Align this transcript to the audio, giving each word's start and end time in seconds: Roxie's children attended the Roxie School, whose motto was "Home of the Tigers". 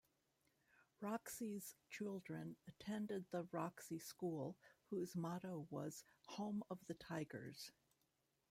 Roxie's 0.99 1.75
children 1.87 2.55
attended 2.67 3.25
the 3.29 3.43
Roxie 3.51 3.99
School, 4.01 4.57
whose 4.89 5.15
motto 5.15 5.67
was 5.69 6.03
"Home 6.29 6.63
of 6.71 6.83
the 6.87 6.95
Tigers". 6.95 7.71